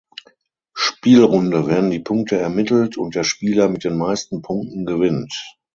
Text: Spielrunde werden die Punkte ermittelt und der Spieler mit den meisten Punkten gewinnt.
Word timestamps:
Spielrunde 0.73 1.67
werden 1.67 1.91
die 1.91 1.99
Punkte 1.99 2.39
ermittelt 2.39 2.97
und 2.97 3.13
der 3.13 3.23
Spieler 3.23 3.69
mit 3.69 3.83
den 3.83 3.97
meisten 3.99 4.41
Punkten 4.41 4.83
gewinnt. 4.87 5.55